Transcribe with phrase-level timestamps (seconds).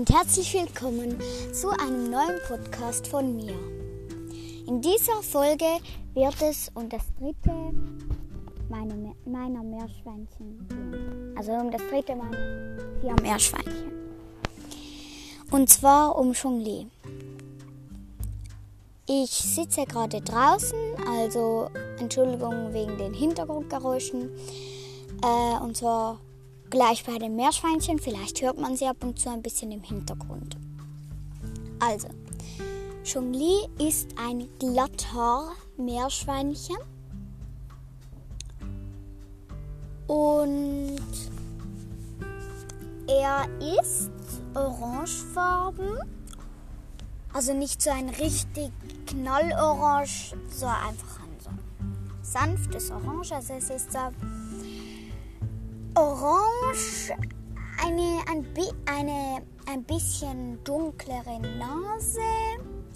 [0.00, 1.20] und herzlich willkommen
[1.52, 3.54] zu einem neuen Podcast von mir.
[4.66, 5.66] In dieser Folge
[6.14, 7.52] wird es um das dritte
[8.70, 11.34] meine, meiner Meerschweinchen gehen.
[11.36, 13.92] Also um das dritte meiner vier Meerschweinchen.
[15.50, 16.86] Und zwar um Chongli.
[19.06, 24.30] Ich sitze gerade draußen, also Entschuldigung wegen den Hintergrundgeräuschen.
[25.22, 26.18] Äh, und zwar
[26.70, 27.98] gleich bei den Meerschweinchen.
[27.98, 30.56] Vielleicht hört man sie ab und zu ein bisschen im Hintergrund.
[31.80, 32.08] Also,
[33.04, 36.78] Chongli ist ein Glatthaar-Meerschweinchen.
[40.06, 41.02] Und
[43.06, 43.46] er
[43.80, 44.10] ist
[44.54, 45.98] orangefarben.
[47.32, 48.72] Also nicht so ein richtig
[49.06, 51.50] knallorange, so einfach ein so
[52.22, 53.30] sanftes Orange.
[53.32, 54.10] Also es ist so
[55.94, 57.12] orange,
[57.82, 58.46] eine, ein,
[58.86, 62.20] eine ein bisschen dunklere Nase,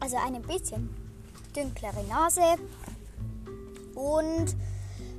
[0.00, 0.90] also eine bisschen
[1.54, 2.60] dunklere Nase
[3.94, 4.56] und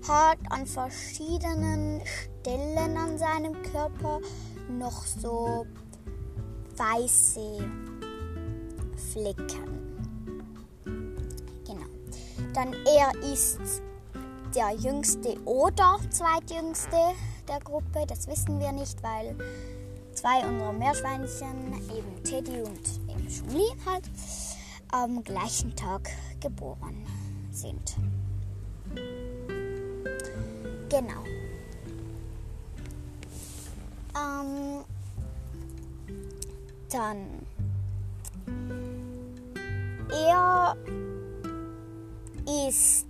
[0.08, 4.20] hat an verschiedenen Stellen an seinem Körper
[4.70, 5.66] noch so
[6.76, 7.70] weiße
[9.12, 9.78] Flecken.
[11.66, 11.88] Genau.
[12.54, 13.82] Dann er ist
[14.58, 16.98] der jüngste oder zweitjüngste
[17.48, 18.06] der Gruppe.
[18.08, 19.36] Das wissen wir nicht, weil
[20.16, 24.10] zwei unserer Meerschweinchen, eben Teddy und eben Chumli halt,
[24.92, 27.06] am gleichen Tag geboren
[27.52, 27.98] sind.
[30.90, 31.24] Genau.
[34.16, 34.84] Ähm,
[36.90, 37.46] dann
[40.10, 40.76] er
[42.68, 43.08] ist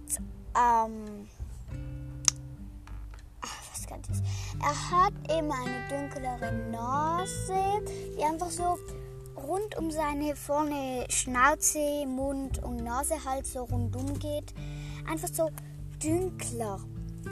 [0.58, 1.27] ähm,
[4.61, 7.86] Er hat eben eine dunklere Nase,
[8.17, 8.77] die einfach so
[9.36, 14.54] rund um seine vorne Schnauze, Mund und Nase halt so rundum geht.
[15.09, 15.49] Einfach so
[16.04, 16.80] dünkler,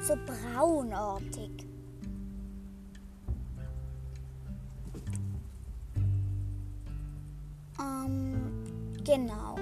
[0.01, 1.51] so braunartig.
[7.79, 9.55] Ähm, genau.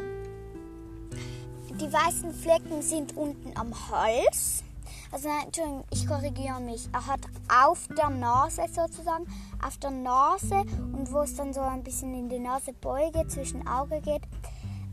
[1.79, 4.63] Die weißen Flecken sind unten am Hals.
[5.11, 6.89] Also nein, Entschuldigung, ich korrigiere mich.
[6.91, 7.21] Er hat
[7.63, 9.27] auf der Nase sozusagen,
[9.65, 10.61] auf der Nase
[10.93, 14.23] und wo es dann so ein bisschen in die Nasebeuge zwischen Auge geht,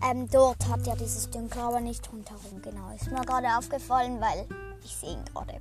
[0.03, 2.63] ähm, dort hat er dieses Dunkel, aber nicht rundherum.
[2.63, 4.47] Genau, ist mir gerade aufgefallen, weil
[4.83, 5.61] ich sehe ihn gerade.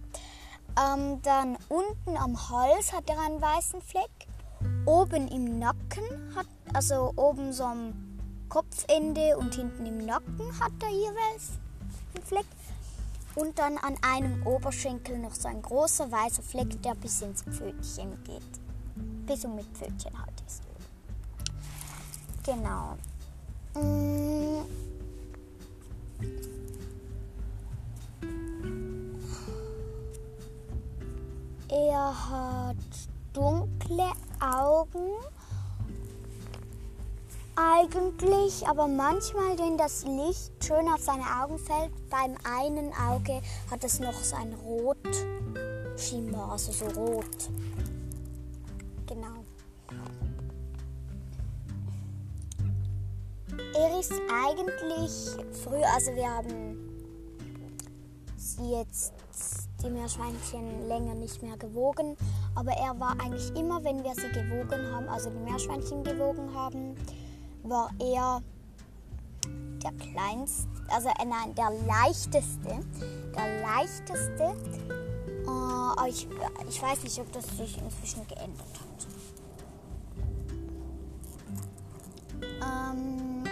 [0.78, 4.09] Ähm, dann unten am Hals hat er einen weißen Fleck.
[4.85, 6.03] Oben im Nacken
[6.35, 7.94] hat, also oben so am
[8.50, 11.59] Kopfende und hinten im Nacken hat er jeweils
[12.16, 12.46] einen Fleck
[13.35, 18.22] und dann an einem Oberschenkel noch so ein großer weißer Fleck, der bis ins Pfötchen
[18.23, 18.41] geht.
[19.25, 20.63] Bis und mit Pfötchen halt ist.
[22.44, 22.97] Genau.
[23.75, 24.66] Mm.
[31.72, 32.75] Er hat
[33.34, 35.11] dunkle Augen
[37.59, 43.84] eigentlich, aber manchmal, wenn das Licht schön auf seine Augen fällt, beim einen Auge hat
[43.84, 47.50] es noch so ein Rotschimmer, also so rot.
[49.08, 49.44] Genau.
[53.76, 55.12] Er ist eigentlich
[55.64, 56.78] früh, also wir haben
[58.38, 59.14] sie jetzt,
[59.84, 62.16] die Meerschweinchen, länger nicht mehr gewogen,
[62.56, 66.96] aber er war eigentlich immer, wenn wir sie gewogen haben, also die Meerschweinchen gewogen haben,
[67.69, 68.41] war er
[69.84, 72.80] der kleinste, also äh, nein, der leichteste.
[73.35, 74.56] Der leichteste.
[75.47, 76.28] Äh, ich,
[76.68, 79.08] ich weiß nicht, ob das sich inzwischen geändert hat.
[82.41, 83.44] Ähm,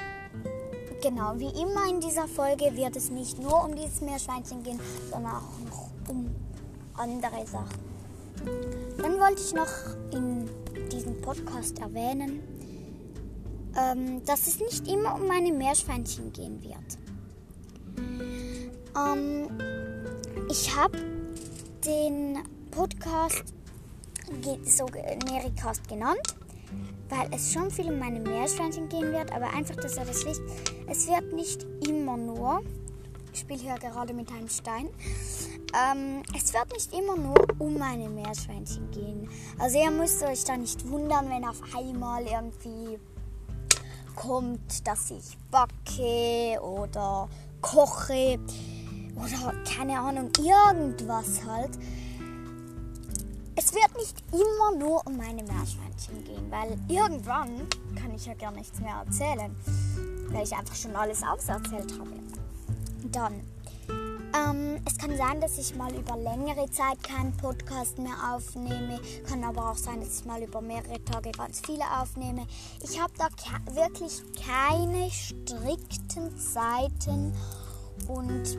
[1.01, 4.79] genau, wie immer in dieser Folge wird es nicht nur um dieses Meerschweinchen gehen,
[5.11, 6.35] sondern auch noch um
[6.95, 7.87] andere Sachen.
[8.97, 9.67] Dann wollte ich noch
[10.11, 10.49] in
[10.89, 12.56] diesem Podcast erwähnen,
[13.77, 16.97] ähm, dass es nicht immer um meine Meerschweinchen gehen wird.
[18.97, 19.47] Ähm,
[20.49, 20.97] ich habe
[21.85, 22.39] den
[22.71, 23.53] Podcast
[24.65, 24.85] so
[25.29, 26.35] Nericast genannt,
[27.09, 30.41] weil es schon viel um meine Meerschweinchen gehen wird, aber einfach, dass ihr das wisst,
[30.87, 32.61] es wird nicht immer nur,
[33.31, 34.89] ich spiele hier gerade mit einem Stein,
[35.73, 39.29] ähm, es wird nicht immer nur um meine Meerschweinchen gehen.
[39.59, 42.99] Also ihr müsst euch da nicht wundern, wenn auf einmal irgendwie
[44.17, 47.29] kommt, dass ich backe oder
[47.61, 48.39] koche
[49.15, 51.77] oder keine Ahnung, irgendwas halt.
[53.55, 58.51] Es wird nicht immer nur um meine Meerschweinchen gehen, weil irgendwann kann ich ja gar
[58.51, 59.55] nichts mehr erzählen,
[60.29, 62.11] weil ich einfach schon alles auserzählt habe.
[63.11, 63.41] Dann,
[64.49, 69.43] ähm, es kann sein, dass ich mal über längere Zeit keinen Podcast mehr aufnehme, kann
[69.43, 72.45] aber auch sein, dass ich mal über mehrere Tage ganz viele aufnehme.
[72.83, 77.33] Ich habe da ke wirklich keine strikten Zeiten
[78.07, 78.57] und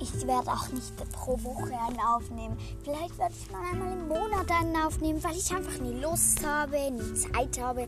[0.00, 2.56] ich werde auch nicht pro Woche einen aufnehmen.
[2.82, 6.90] Vielleicht werde ich mal einmal im Monat einen aufnehmen, weil ich einfach nie Lust habe,
[6.90, 7.86] nie Zeit habe.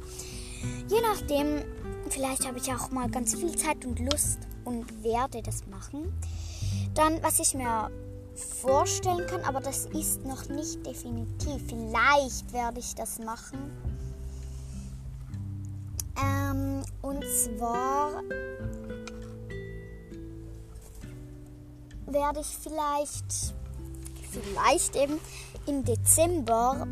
[0.88, 1.64] Je nachdem,
[2.10, 6.12] vielleicht habe ich auch mal ganz viel Zeit und Lust und werde das machen.
[6.94, 7.91] Dann, was ich mir
[8.61, 11.62] vorstellen kann, aber das ist noch nicht definitiv.
[11.69, 13.59] Vielleicht werde ich das machen.
[16.17, 18.23] Ähm, und zwar
[22.06, 23.55] werde ich vielleicht,
[24.31, 25.19] vielleicht eben
[25.67, 26.87] im Dezember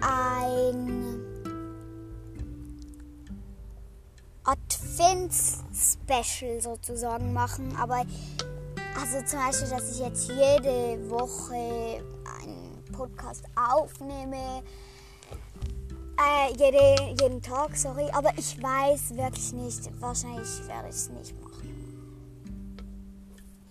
[0.00, 1.18] ein
[4.98, 7.74] Advents-Special sozusagen machen.
[7.76, 8.04] Aber
[9.00, 12.02] also zum Beispiel, dass ich jetzt jede Woche
[12.40, 14.62] einen Podcast aufnehme.
[16.18, 18.10] Äh, jede, jeden Tag, sorry.
[18.12, 20.00] Aber ich weiß wirklich nicht.
[20.00, 21.58] Wahrscheinlich werde ich es nicht machen.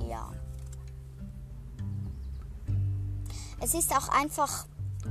[0.07, 0.31] Ja.
[3.59, 4.65] Es ist auch einfach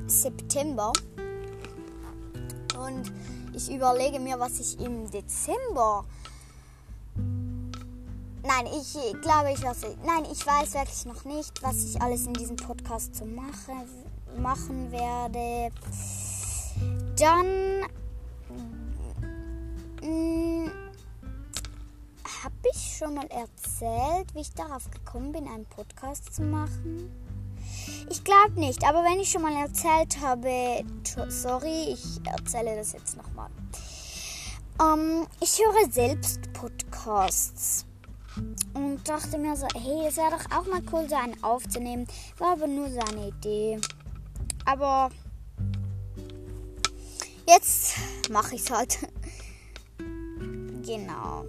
[0.06, 0.92] September.
[2.78, 3.12] Und
[3.56, 6.04] ich überlege mir, was ich im Dezember.
[8.42, 8.92] Nein, ich
[9.22, 9.96] glaube, ich weiß.
[10.04, 13.72] Nein, ich weiß wirklich noch nicht, was ich alles in diesem Podcast zu mache,
[14.36, 15.74] machen werde.
[17.18, 17.80] Dann.
[20.02, 20.70] Mh,
[22.44, 27.10] habe ich schon mal erzählt, wie ich darauf gekommen bin, einen Podcast zu machen?
[28.08, 30.84] Ich glaube nicht, aber wenn ich schon mal erzählt habe,
[31.28, 33.50] sorry, ich erzähle das jetzt nochmal.
[34.80, 37.84] Ähm, ich höre selbst Podcasts
[38.74, 42.06] und dachte mir so, hey, es wäre doch auch mal cool, so einen aufzunehmen.
[42.38, 43.80] War aber nur so eine Idee.
[44.66, 45.10] Aber
[47.48, 47.94] jetzt
[48.30, 48.98] mache ich es halt.
[50.84, 51.44] genau.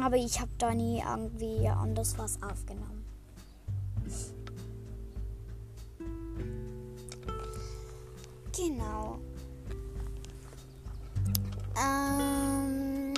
[0.00, 2.95] Aber ich habe da nie irgendwie anders was aufgenommen.
[8.56, 9.18] Genau.
[11.76, 13.12] Ähm,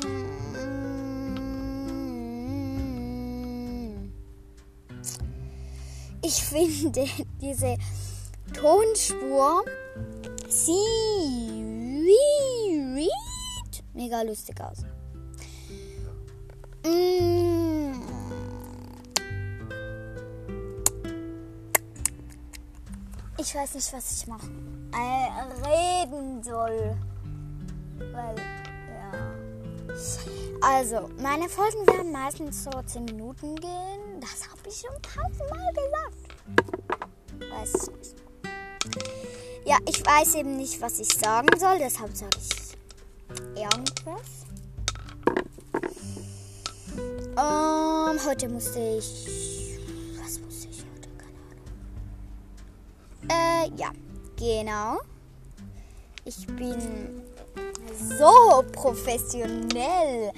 [6.23, 7.07] ich finde
[7.41, 7.77] diese
[8.53, 9.65] Tonspur
[10.49, 10.75] sieht
[13.95, 14.79] mega lustig aus.
[16.85, 18.03] Mm.
[23.41, 26.97] Ich weiß nicht, was ich machen äh, reden soll.
[27.99, 29.13] Weil, ja.
[30.61, 34.21] Also, meine Folgen werden meistens so 10 Minuten gehen.
[34.21, 36.17] Das habe ich schon tausendmal gesagt.
[37.51, 38.19] Weiß ich nicht.
[39.65, 42.69] Ja, ich weiß eben nicht, was ich sagen soll, deshalb sage ich
[43.55, 44.39] irgendwas.
[47.37, 49.79] Um, heute musste ich.
[50.21, 51.09] Was musste ich heute?
[51.19, 51.39] Keine
[53.29, 53.75] Ahnung.
[53.77, 53.93] Äh, ja,
[54.39, 54.99] genau.
[56.25, 57.23] Ich bin
[58.19, 60.33] so professionell.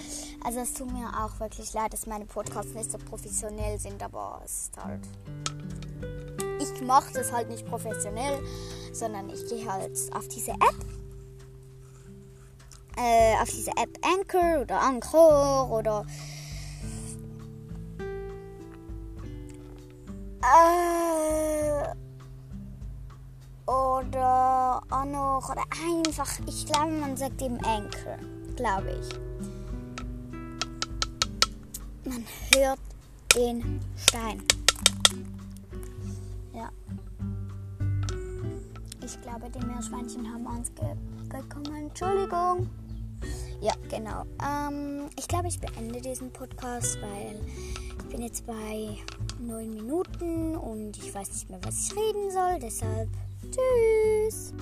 [0.44, 4.40] Also es tut mir auch wirklich leid, dass meine Podcasts nicht so professionell sind, aber
[4.44, 5.00] es ist halt.
[6.60, 8.40] Ich mache das halt nicht professionell,
[8.92, 10.76] sondern ich gehe halt auf diese App.
[12.96, 16.06] Äh, auf diese App Anchor oder Anchor oder
[20.42, 21.94] Äh,
[24.90, 28.18] auch noch, oder einfach, ich glaube, man sagt eben Anchor,
[28.56, 29.08] glaube ich.
[32.04, 32.78] Man hört
[33.36, 34.42] den Stein.
[36.52, 36.70] Ja.
[39.04, 40.94] Ich glaube, die Meerschweinchen haben uns ge
[41.28, 41.88] gekommen.
[41.88, 42.68] Entschuldigung.
[43.60, 44.24] Ja, genau.
[44.42, 47.38] Ähm, ich glaube, ich beende diesen Podcast, weil
[47.98, 48.96] ich bin jetzt bei
[49.38, 52.58] neun Minuten und ich weiß nicht mehr, was ich reden soll.
[52.60, 53.08] Deshalb
[53.50, 54.52] tschüss.